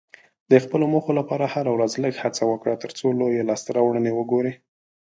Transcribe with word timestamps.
د 0.51 0.53
خپلو 0.63 0.85
موخو 0.93 1.11
لپاره 1.19 1.45
هره 1.53 1.71
ورځ 1.75 1.91
لږه 2.03 2.19
هڅه 2.25 2.43
وکړه، 2.51 2.79
ترڅو 2.83 3.07
لویې 3.19 3.47
لاسته 3.49 3.69
راوړنې 3.77 4.11
وګورې. 4.15 4.53